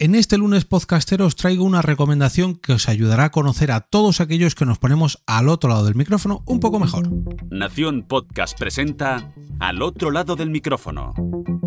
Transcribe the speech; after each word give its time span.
En 0.00 0.14
este 0.14 0.38
lunes 0.38 0.64
podcastero 0.64 1.26
os 1.26 1.34
traigo 1.34 1.64
una 1.64 1.82
recomendación 1.82 2.54
que 2.54 2.72
os 2.72 2.88
ayudará 2.88 3.24
a 3.24 3.30
conocer 3.32 3.72
a 3.72 3.80
todos 3.80 4.20
aquellos 4.20 4.54
que 4.54 4.64
nos 4.64 4.78
ponemos 4.78 5.24
al 5.26 5.48
otro 5.48 5.70
lado 5.70 5.86
del 5.86 5.96
micrófono 5.96 6.44
un 6.46 6.60
poco 6.60 6.78
mejor. 6.78 7.10
Nación 7.50 8.04
Podcast 8.06 8.56
presenta 8.56 9.32
Al 9.58 9.82
otro 9.82 10.12
lado 10.12 10.36
del 10.36 10.50
micrófono, 10.50 11.14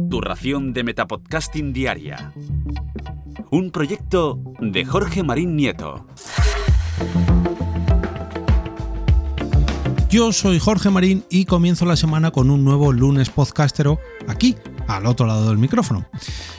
tu 0.09 0.21
ración 0.21 0.71
de 0.71 0.85
Metapodcasting 0.85 1.73
diaria. 1.73 2.31
Un 3.49 3.69
proyecto 3.69 4.39
de 4.61 4.85
Jorge 4.85 5.23
Marín 5.23 5.57
Nieto. 5.57 6.07
Yo 10.09 10.31
soy 10.31 10.59
Jorge 10.59 10.89
Marín 10.89 11.25
y 11.29 11.43
comienzo 11.43 11.85
la 11.85 11.97
semana 11.97 12.31
con 12.31 12.49
un 12.49 12.63
nuevo 12.63 12.93
lunes 12.93 13.29
podcastero 13.29 13.99
aquí, 14.29 14.55
al 14.97 15.05
otro 15.05 15.25
lado 15.25 15.49
del 15.49 15.57
micrófono. 15.57 16.05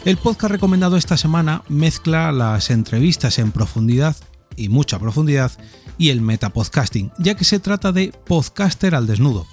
El 0.04 0.16
podcast 0.16 0.52
recomendado 0.52 0.96
esta 0.96 1.16
semana 1.16 1.62
mezcla 1.68 2.32
las 2.32 2.70
entrevistas 2.70 3.38
en 3.38 3.52
profundidad 3.52 4.16
y 4.56 4.68
mucha 4.68 4.98
profundidad 4.98 5.52
y 5.98 6.10
el 6.10 6.20
metapodcasting, 6.20 7.12
ya 7.18 7.34
que 7.34 7.44
se 7.44 7.58
trata 7.58 7.92
de 7.92 8.12
podcaster 8.26 8.94
al 8.94 9.06
desnudo. 9.06 9.46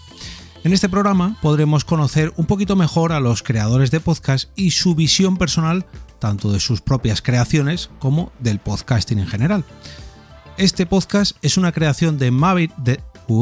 En 0.64 0.74
este 0.74 0.90
programa 0.90 1.38
podremos 1.42 1.86
conocer 1.86 2.34
un 2.36 2.46
poquito 2.46 2.76
mejor 2.76 3.14
a 3.14 3.20
los 3.20 3.44
creadores 3.44 3.92
de 3.92 4.02
podcast 4.02 4.50
y 4.56 4.72
su 4.72 4.96
visión 4.96 5.38
personal 5.38 5.86
tanto 6.20 6.52
de 6.52 6.60
sus 6.60 6.82
propias 6.82 7.22
creaciones 7.22 7.90
como 8.00 8.32
del 8.40 8.60
podcasting 8.60 9.20
en 9.20 9.28
general. 9.28 9.64
Este 10.58 10.86
podcast 10.86 11.38
es 11.42 11.58
una 11.58 11.72
creación 11.72 12.18
de, 12.18 12.32
Maverick, 12.32 12.76
de, 12.76 13.00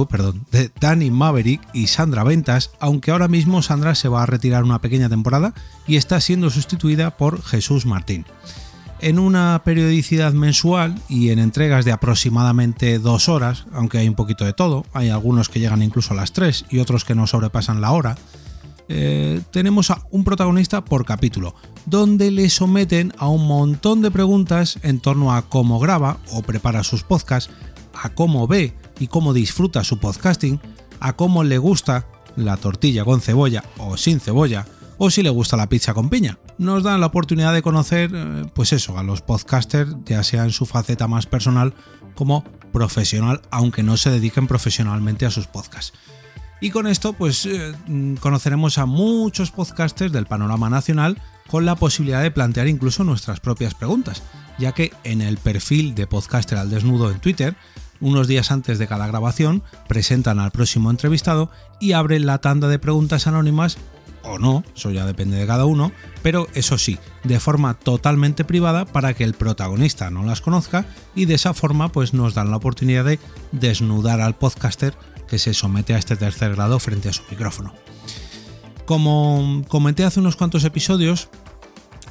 perdón, 0.09 0.46
de 0.52 0.70
Danny 0.80 1.12
Maverick 1.12 1.62
y 1.73 1.88
Sandra 1.88 2.23
Ventas, 2.23 2.72
aunque 2.80 3.12
ahora 3.12 3.27
mismo 3.27 3.62
Sandra 3.62 3.96
se 3.96 4.10
va 4.10 4.23
a 4.23 4.26
retirar 4.26 4.63
una 4.63 4.82
pequeña 4.82 5.10
temporada 5.10 5.54
y 5.88 5.96
está 5.96 6.20
siendo 6.20 6.50
sustituida 6.50 7.16
por 7.16 7.41
Jesús 7.41 7.86
Martín. 7.86 8.26
En 9.00 9.20
una 9.20 9.62
periodicidad 9.63 10.34
mensual 10.34 11.00
y 11.08 11.30
en 11.30 11.40
entregas 11.40 11.86
de 11.86 11.91
aproximadamente 11.91 12.99
dos 12.99 13.29
horas, 13.29 13.66
aunque 13.71 13.99
hay 13.99 14.10
un 14.10 14.16
poquito 14.16 14.44
de 14.44 14.54
todo, 14.54 14.85
hay 14.91 15.10
algunos 15.10 15.49
que 15.49 15.60
llegan 15.60 15.84
incluso 15.84 16.13
a 16.13 16.18
las 16.18 16.34
tres 16.34 16.66
y 16.70 16.79
otros 16.79 17.05
que 17.05 17.16
no 17.16 17.27
sobrepasan 17.27 17.79
la 17.79 17.91
hora, 17.91 18.18
eh, 18.90 19.41
tenemos 19.51 19.91
a 19.91 20.01
un 20.12 20.24
protagonista 20.24 20.84
por 20.84 21.05
capítulo, 21.05 21.55
donde 21.85 22.32
le 22.32 22.49
someten 22.49 23.13
a 23.18 23.27
un 23.27 23.46
montón 23.46 24.01
de 24.01 24.12
preguntas 24.12 24.79
en 24.82 24.99
torno 24.99 25.34
a 25.34 25.44
cómo 25.44 25.79
graba 25.79 26.18
o 26.32 26.41
prepara 26.41 26.84
sus 26.84 27.04
podcasts, 27.04 27.54
a 28.01 28.09
cómo 28.09 28.48
ve 28.48 28.76
y 28.99 29.07
cómo 29.07 29.34
disfruta 29.34 29.84
su 29.84 29.99
podcasting, 29.99 30.59
a 30.99 31.13
cómo 31.13 31.43
le 31.43 31.57
gusta 31.57 32.07
la 32.35 32.57
tortilla 32.57 33.04
con 33.04 33.21
cebolla 33.21 33.63
o 33.77 33.98
sin 33.98 34.20
cebolla, 34.20 34.65
o 34.98 35.09
si 35.09 35.23
le 35.23 35.29
gusta 35.29 35.57
la 35.57 35.70
pizza 35.70 35.93
con 35.93 36.09
piña. 36.09 36.39
Nos 36.57 36.84
dan 36.84 37.01
la 37.01 37.07
oportunidad 37.07 37.54
de 37.54 37.62
conocer, 37.62 38.12
eh, 38.13 38.45
pues 38.54 38.73
eso, 38.73 38.98
a 38.98 39.04
los 39.04 39.21
podcasters, 39.21 39.95
ya 40.05 40.23
sea 40.23 40.43
en 40.43 40.51
su 40.51 40.65
faceta 40.65 41.07
más 41.07 41.26
personal 41.26 41.73
como 42.15 42.43
profesional, 42.71 43.41
aunque 43.51 43.84
no 43.84 43.98
se 43.98 44.09
dediquen 44.09 44.48
profesionalmente 44.48 45.26
a 45.26 45.32
sus 45.32 45.48
podcasts. 45.48 45.93
Y 46.59 46.71
con 46.71 46.87
esto, 46.87 47.13
pues 47.13 47.45
eh, 47.45 47.76
conoceremos 48.20 48.79
a 48.79 48.87
muchos 48.87 49.51
podcasters 49.51 50.11
del 50.11 50.26
panorama 50.26 50.70
nacional 50.70 51.21
con 51.48 51.65
la 51.65 51.76
posibilidad 51.76 52.23
de 52.23 52.32
plantear 52.32 52.67
incluso 52.67 53.04
nuestras 53.04 53.39
propias 53.39 53.76
preguntas, 53.76 54.23
ya 54.57 54.71
que 54.71 54.91
en 55.04 55.21
el 55.21 55.37
perfil 55.37 55.93
de 55.93 56.07
Podcaster 56.07 56.57
al 56.57 56.71
Desnudo 56.71 57.11
en 57.11 57.20
Twitter 57.20 57.55
unos 57.99 58.27
días 58.27 58.51
antes 58.51 58.79
de 58.79 58.87
cada 58.87 59.07
grabación, 59.07 59.63
presentan 59.87 60.40
al 60.40 60.51
próximo 60.51 60.91
entrevistado 60.91 61.49
y 61.79 61.93
abren 61.93 62.26
la 62.26 62.39
tanda 62.39 62.67
de 62.67 62.79
preguntas 62.79 63.27
anónimas 63.27 63.77
o 64.23 64.39
no, 64.39 64.63
eso 64.75 64.91
ya 64.91 65.06
depende 65.06 65.38
de 65.38 65.47
cada 65.47 65.66
uno, 65.66 65.91
pero 66.22 66.47
eso 66.53 66.78
sí, 66.78 67.00
de 67.23 67.39
forma 67.39 67.75
totalmente 67.75 68.44
privada 68.44 68.85
para 68.85 69.13
que 69.13 69.23
el 69.23 69.34
protagonista 69.34 70.12
no 70.12 70.23
las 70.23 70.41
conozca 70.41 70.85
y 71.16 71.25
de 71.25 71.35
esa 71.35 71.53
forma 71.53 71.91
pues 71.91 72.13
nos 72.13 72.34
dan 72.34 72.51
la 72.51 72.57
oportunidad 72.57 73.06
de 73.06 73.19
desnudar 73.51 74.22
al 74.22 74.35
podcaster 74.35 74.94
que 75.28 75.39
se 75.39 75.53
somete 75.53 75.94
a 75.94 75.97
este 75.97 76.16
tercer 76.16 76.56
grado 76.56 76.79
frente 76.79 77.09
a 77.09 77.13
su 77.13 77.23
micrófono. 77.29 77.73
Como 78.85 79.63
comenté 79.67 80.05
hace 80.05 80.19
unos 80.19 80.38
cuantos 80.38 80.63
episodios, 80.63 81.29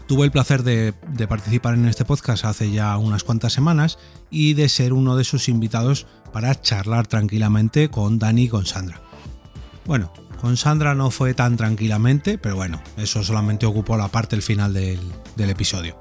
Tuve 0.07 0.25
el 0.25 0.31
placer 0.31 0.63
de, 0.63 0.93
participar 1.29 1.75
en 1.75 1.87
este 1.87 2.05
podcast 2.05 2.45
hace 2.45 2.71
ya 2.71 2.97
unas 2.97 3.25
cuantas 3.25 3.53
semanas 3.53 3.99
y 4.31 4.55
de 4.55 4.69
ser 4.69 4.93
uno 4.93 5.17
de 5.17 5.25
sus 5.25 5.49
invitados 5.49 6.07
para 6.33 6.61
charlar 6.61 7.09
tranquilamente 7.09 7.89
con 7.89 8.21
Dani 8.21 8.45
y 8.45 8.49
con 8.49 8.67
Sandra. 8.67 9.01
Bueno, 9.85 10.13
con 10.41 10.57
Sandra 10.57 10.95
no 10.95 11.11
fue 11.11 11.35
tan 11.35 11.57
tranquilamente, 11.57 12.39
pero 12.39 12.55
bueno, 12.55 12.81
eso 12.97 13.25
solamente 13.25 13.67
ocupó 13.67 13.97
la 13.97 14.07
parte 14.07 14.37
del 14.37 14.43
final 14.45 14.73
del, 14.73 15.01
episodio. 15.37 15.99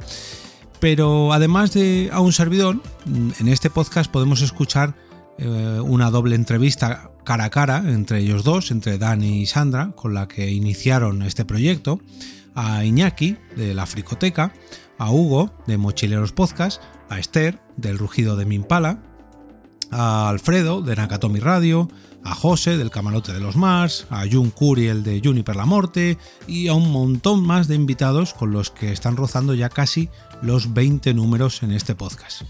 Pero 0.79 1.33
además 1.33 1.73
de 1.73 2.11
a 2.13 2.19
un 2.19 2.31
servidor, 2.31 2.79
en 3.07 3.47
este 3.47 3.71
podcast 3.71 4.11
podemos 4.11 4.41
escuchar 4.41 4.93
eh, 5.39 5.79
una 5.83 6.11
doble 6.11 6.35
entrevista 6.35 7.09
cara 7.23 7.45
a 7.45 7.49
cara 7.49 7.77
entre 7.87 8.19
ellos 8.19 8.43
dos, 8.43 8.69
entre 8.69 8.99
Dani 8.99 9.41
y 9.41 9.45
Sandra, 9.47 9.93
con 9.95 10.13
la 10.13 10.27
que 10.27 10.51
iniciaron 10.51 11.23
este 11.23 11.43
proyecto 11.43 11.99
a 12.55 12.83
Iñaki 12.83 13.37
de 13.55 13.73
la 13.73 13.85
Fricoteca, 13.85 14.53
a 14.97 15.11
Hugo 15.11 15.51
de 15.67 15.77
Mochileros 15.77 16.31
Podcast, 16.31 16.81
a 17.09 17.19
Esther 17.19 17.61
del 17.77 17.97
Rugido 17.97 18.35
de 18.35 18.45
Mimpala, 18.45 19.03
a 19.91 20.29
Alfredo 20.29 20.81
de 20.81 20.95
Nakatomi 20.95 21.39
Radio, 21.39 21.89
a 22.23 22.33
José 22.33 22.77
del 22.77 22.89
Camarote 22.89 23.33
de 23.33 23.39
los 23.39 23.55
Mars, 23.55 24.07
a 24.09 24.23
Jun 24.29 24.49
Curiel 24.49 25.03
de 25.03 25.21
Juniper 25.23 25.55
la 25.55 25.65
Morte 25.65 26.17
y 26.47 26.67
a 26.67 26.73
un 26.73 26.91
montón 26.91 27.45
más 27.45 27.67
de 27.67 27.75
invitados 27.75 28.33
con 28.33 28.51
los 28.51 28.71
que 28.71 28.91
están 28.91 29.15
rozando 29.15 29.53
ya 29.53 29.69
casi 29.69 30.09
los 30.41 30.73
20 30.73 31.13
números 31.13 31.61
en 31.61 31.71
este 31.71 31.93
podcast. 31.93 32.41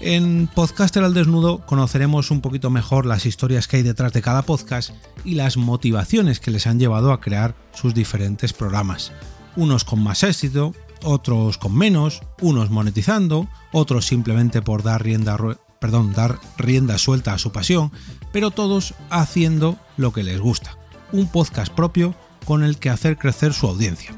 En 0.00 0.46
Podcaster 0.46 1.02
al 1.02 1.14
Desnudo 1.14 1.64
conoceremos 1.64 2.30
un 2.30 2.42
poquito 2.42 2.68
mejor 2.68 3.06
las 3.06 3.24
historias 3.24 3.66
que 3.66 3.78
hay 3.78 3.82
detrás 3.82 4.12
de 4.12 4.20
cada 4.20 4.42
podcast 4.42 4.90
y 5.24 5.34
las 5.34 5.56
motivaciones 5.56 6.38
que 6.38 6.50
les 6.50 6.66
han 6.66 6.78
llevado 6.78 7.12
a 7.12 7.20
crear 7.20 7.54
sus 7.72 7.94
diferentes 7.94 8.52
programas. 8.52 9.12
Unos 9.56 9.84
con 9.84 10.02
más 10.02 10.22
éxito, 10.22 10.74
otros 11.02 11.56
con 11.56 11.74
menos, 11.74 12.20
unos 12.42 12.70
monetizando, 12.70 13.48
otros 13.72 14.04
simplemente 14.04 14.60
por 14.60 14.82
dar 14.82 15.02
rienda, 15.02 15.38
perdón, 15.80 16.12
dar 16.12 16.38
rienda 16.58 16.98
suelta 16.98 17.32
a 17.32 17.38
su 17.38 17.50
pasión, 17.50 17.90
pero 18.32 18.50
todos 18.50 18.94
haciendo 19.08 19.78
lo 19.96 20.12
que 20.12 20.24
les 20.24 20.40
gusta. 20.40 20.76
Un 21.12 21.26
podcast 21.26 21.72
propio 21.72 22.14
con 22.44 22.64
el 22.64 22.78
que 22.78 22.90
hacer 22.90 23.16
crecer 23.16 23.54
su 23.54 23.66
audiencia. 23.66 24.12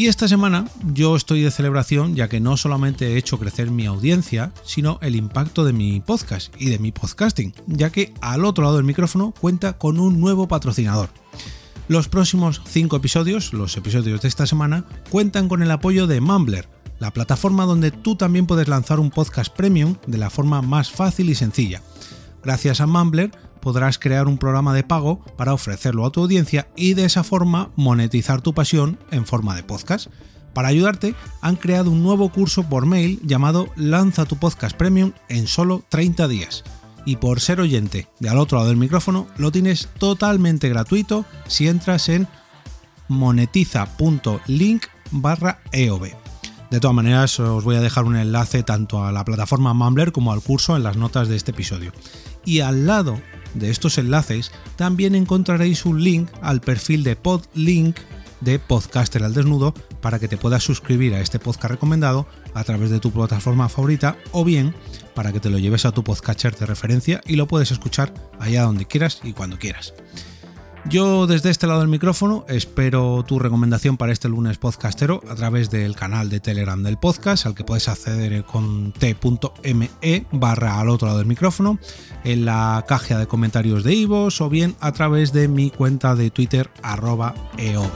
Y 0.00 0.08
esta 0.08 0.28
semana 0.28 0.64
yo 0.94 1.14
estoy 1.14 1.42
de 1.42 1.50
celebración 1.50 2.16
ya 2.16 2.26
que 2.26 2.40
no 2.40 2.56
solamente 2.56 3.08
he 3.08 3.18
hecho 3.18 3.38
crecer 3.38 3.70
mi 3.70 3.84
audiencia, 3.84 4.50
sino 4.64 4.98
el 5.02 5.14
impacto 5.14 5.62
de 5.62 5.74
mi 5.74 6.00
podcast 6.00 6.54
y 6.58 6.70
de 6.70 6.78
mi 6.78 6.90
podcasting, 6.90 7.52
ya 7.66 7.90
que 7.90 8.14
al 8.22 8.46
otro 8.46 8.64
lado 8.64 8.76
del 8.76 8.86
micrófono 8.86 9.34
cuenta 9.38 9.74
con 9.74 10.00
un 10.00 10.18
nuevo 10.18 10.48
patrocinador. 10.48 11.10
Los 11.86 12.08
próximos 12.08 12.62
5 12.66 12.96
episodios, 12.96 13.52
los 13.52 13.76
episodios 13.76 14.22
de 14.22 14.28
esta 14.28 14.46
semana, 14.46 14.86
cuentan 15.10 15.50
con 15.50 15.62
el 15.62 15.70
apoyo 15.70 16.06
de 16.06 16.22
Mumbler, 16.22 16.66
la 16.98 17.10
plataforma 17.10 17.66
donde 17.66 17.90
tú 17.90 18.16
también 18.16 18.46
puedes 18.46 18.68
lanzar 18.68 19.00
un 19.00 19.10
podcast 19.10 19.54
premium 19.54 19.96
de 20.06 20.16
la 20.16 20.30
forma 20.30 20.62
más 20.62 20.90
fácil 20.90 21.28
y 21.28 21.34
sencilla. 21.34 21.82
Gracias 22.42 22.80
a 22.80 22.86
Mumbler 22.86 23.32
podrás 23.60 23.98
crear 23.98 24.28
un 24.28 24.38
programa 24.38 24.74
de 24.74 24.84
pago 24.84 25.20
para 25.36 25.54
ofrecerlo 25.54 26.04
a 26.06 26.10
tu 26.10 26.20
audiencia 26.20 26.68
y 26.76 26.94
de 26.94 27.04
esa 27.04 27.24
forma 27.24 27.70
monetizar 27.76 28.40
tu 28.40 28.54
pasión 28.54 28.98
en 29.10 29.26
forma 29.26 29.54
de 29.54 29.62
podcast. 29.62 30.08
Para 30.54 30.68
ayudarte, 30.68 31.14
han 31.40 31.56
creado 31.56 31.90
un 31.90 32.02
nuevo 32.02 32.30
curso 32.30 32.64
por 32.64 32.86
mail 32.86 33.20
llamado 33.22 33.68
Lanza 33.76 34.24
tu 34.24 34.36
podcast 34.36 34.76
premium 34.76 35.12
en 35.28 35.46
solo 35.46 35.84
30 35.88 36.26
días. 36.28 36.64
Y 37.06 37.16
por 37.16 37.40
ser 37.40 37.60
oyente 37.60 38.08
de 38.18 38.28
al 38.28 38.38
otro 38.38 38.58
lado 38.58 38.68
del 38.68 38.76
micrófono, 38.76 39.26
lo 39.36 39.52
tienes 39.52 39.88
totalmente 39.98 40.68
gratuito 40.68 41.24
si 41.46 41.68
entras 41.68 42.08
en 42.08 42.28
monetiza.link 43.08 44.86
barra 45.10 45.60
EOB. 45.72 46.10
De 46.70 46.78
todas 46.78 46.94
maneras, 46.94 47.40
os 47.40 47.64
voy 47.64 47.76
a 47.76 47.80
dejar 47.80 48.04
un 48.04 48.16
enlace 48.16 48.62
tanto 48.62 49.04
a 49.04 49.10
la 49.10 49.24
plataforma 49.24 49.74
Mumbler 49.74 50.12
como 50.12 50.32
al 50.32 50.40
curso 50.40 50.76
en 50.76 50.84
las 50.84 50.96
notas 50.96 51.28
de 51.28 51.36
este 51.36 51.50
episodio. 51.50 51.92
Y 52.44 52.60
al 52.60 52.86
lado 52.86 53.20
de 53.54 53.70
estos 53.70 53.98
enlaces 53.98 54.52
también 54.76 55.14
encontraréis 55.14 55.84
un 55.84 56.02
link 56.02 56.28
al 56.42 56.60
perfil 56.60 57.02
de 57.02 57.16
Podlink 57.16 57.98
de 58.40 58.58
Podcaster 58.58 59.22
al 59.22 59.34
Desnudo 59.34 59.74
para 60.00 60.18
que 60.18 60.28
te 60.28 60.36
puedas 60.36 60.62
suscribir 60.62 61.14
a 61.14 61.20
este 61.20 61.38
podcast 61.38 61.72
recomendado 61.72 62.26
a 62.54 62.64
través 62.64 62.90
de 62.90 63.00
tu 63.00 63.10
plataforma 63.10 63.68
favorita 63.68 64.16
o 64.32 64.44
bien 64.44 64.74
para 65.14 65.32
que 65.32 65.40
te 65.40 65.50
lo 65.50 65.58
lleves 65.58 65.84
a 65.84 65.92
tu 65.92 66.02
podcatcher 66.02 66.56
de 66.56 66.66
referencia 66.66 67.20
y 67.26 67.36
lo 67.36 67.46
puedes 67.46 67.70
escuchar 67.70 68.14
allá 68.38 68.62
donde 68.62 68.86
quieras 68.86 69.20
y 69.22 69.32
cuando 69.32 69.58
quieras. 69.58 69.94
Yo 70.88 71.26
desde 71.26 71.50
este 71.50 71.66
lado 71.66 71.80
del 71.80 71.88
micrófono 71.88 72.44
espero 72.48 73.22
tu 73.24 73.38
recomendación 73.38 73.96
para 73.96 74.12
este 74.12 74.28
lunes 74.28 74.56
podcastero 74.58 75.20
a 75.28 75.34
través 75.34 75.70
del 75.70 75.94
canal 75.94 76.30
de 76.30 76.40
Telegram 76.40 76.82
del 76.82 76.96
podcast 76.96 77.46
al 77.46 77.54
que 77.54 77.64
puedes 77.64 77.88
acceder 77.88 78.44
con 78.44 78.92
t.me 78.92 79.90
barra 80.32 80.80
al 80.80 80.88
otro 80.88 81.06
lado 81.06 81.18
del 81.18 81.28
micrófono, 81.28 81.78
en 82.24 82.44
la 82.44 82.84
caja 82.88 83.18
de 83.18 83.26
comentarios 83.26 83.84
de 83.84 83.94
Ivos 83.94 84.40
o 84.40 84.48
bien 84.48 84.74
a 84.80 84.92
través 84.92 85.32
de 85.32 85.48
mi 85.48 85.70
cuenta 85.70 86.14
de 86.14 86.30
Twitter 86.30 86.70
arroba 86.82 87.34
eob. 87.58 87.90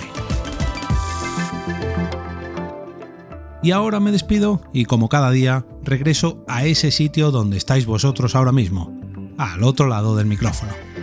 Y 3.62 3.70
ahora 3.70 3.98
me 3.98 4.12
despido 4.12 4.62
y 4.74 4.84
como 4.84 5.08
cada 5.08 5.30
día 5.30 5.64
regreso 5.82 6.44
a 6.46 6.64
ese 6.66 6.90
sitio 6.90 7.30
donde 7.30 7.56
estáis 7.56 7.86
vosotros 7.86 8.34
ahora 8.34 8.52
mismo, 8.52 8.94
al 9.38 9.64
otro 9.64 9.88
lado 9.88 10.14
del 10.16 10.26
micrófono. 10.26 10.93